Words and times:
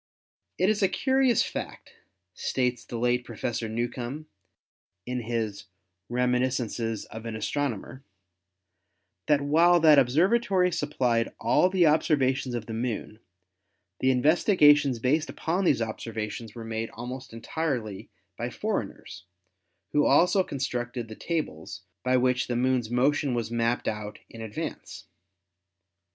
"It 0.57 0.67
is 0.67 0.81
a 0.81 0.87
curious 0.89 1.43
fact," 1.43 1.93
states 2.33 2.83
the 2.83 2.97
late 2.97 3.23
Professor 3.23 3.69
Newcomb 3.69 4.25
in 5.05 5.19
his 5.21 5.65
"Reminiscences 6.09 7.05
of 7.05 7.27
an 7.27 7.35
Astronomer," 7.35 8.03
"that 9.27 9.41
while 9.41 9.79
that 9.81 9.99
observatory 9.99 10.71
supplied 10.71 11.31
all 11.39 11.69
the 11.69 11.85
observations 11.85 12.55
of 12.55 12.65
the 12.65 12.73
Moon, 12.73 13.19
the 13.99 14.09
investigations 14.09 14.97
based 14.97 15.29
upon 15.29 15.65
these 15.65 15.83
observations 15.83 16.55
were 16.55 16.65
made 16.65 16.89
almost 16.95 17.31
entirely 17.31 18.09
by 18.39 18.49
foreigners, 18.49 19.25
who 19.91 20.07
also 20.07 20.41
constructed 20.43 21.09
the 21.09 21.15
tables 21.15 21.83
by 22.03 22.17
which 22.17 22.47
the 22.47 22.55
Moon's 22.55 22.89
motion 22.89 23.35
was 23.35 23.51
mapped 23.51 23.87
out 23.87 24.17
in 24.31 24.41
advance. 24.41 25.05